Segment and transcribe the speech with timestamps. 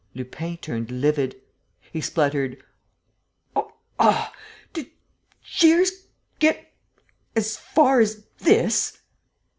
[0.15, 1.39] Lupin turned livid.
[1.93, 2.57] He spluttered:
[3.99, 4.33] "Oh,
[4.73, 4.87] did
[5.43, 6.07] Shears
[6.39, 6.73] get...
[7.35, 8.25] as far as...
[8.39, 8.97] this?"